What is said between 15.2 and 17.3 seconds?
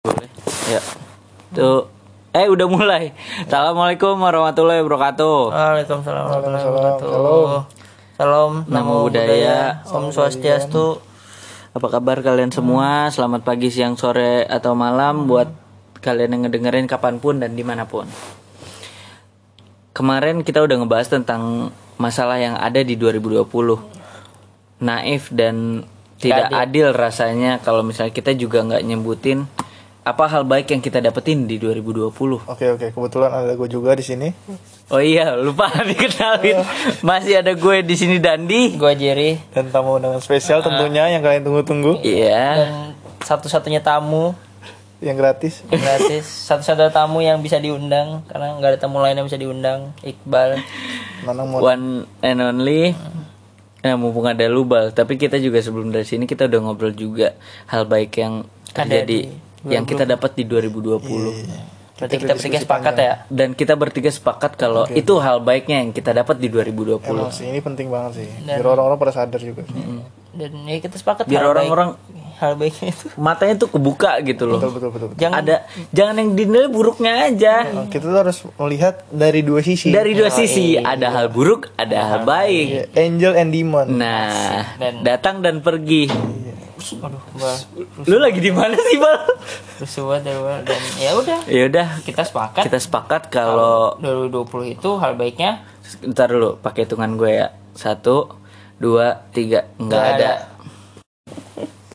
buat kalian yang ngedengerin kapan